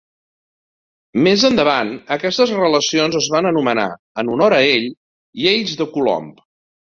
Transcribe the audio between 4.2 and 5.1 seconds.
en honor a ell,